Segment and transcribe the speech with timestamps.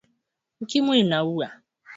[0.61, 1.47] ukimwi unaua